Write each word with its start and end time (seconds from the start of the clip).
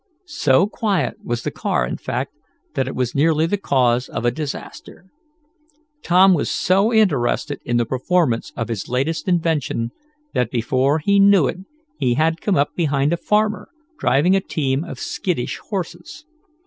So 0.25 0.65
quiet 0.65 1.23
was 1.23 1.43
the 1.43 1.51
car, 1.51 1.85
in 1.85 1.97
fact, 1.97 2.33
that 2.73 2.87
it 2.87 2.95
was 2.95 3.13
nearly 3.13 3.45
the 3.45 3.55
cause 3.59 4.09
of 4.09 4.25
a 4.25 4.31
disaster. 4.31 5.11
Tom 6.01 6.33
was 6.33 6.49
so 6.49 6.91
interested 6.91 7.59
in 7.63 7.77
the 7.77 7.85
performance 7.85 8.51
of 8.57 8.69
his 8.69 8.89
latest 8.89 9.27
invention, 9.27 9.91
that, 10.33 10.49
before 10.49 10.97
he 10.97 11.19
knew 11.19 11.45
it, 11.47 11.59
he 11.99 12.15
had 12.15 12.41
come 12.41 12.55
up 12.57 12.73
behind 12.75 13.13
a 13.13 13.15
farmer, 13.17 13.69
driving 13.99 14.35
a 14.35 14.41
team 14.41 14.83
of 14.83 14.97
skittish 14.99 15.59
horses. 15.69 16.25